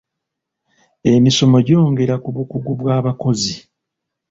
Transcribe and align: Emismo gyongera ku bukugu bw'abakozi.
Emismo 1.13 1.57
gyongera 1.67 2.15
ku 2.23 2.29
bukugu 2.35 2.71
bw'abakozi. 2.79 3.55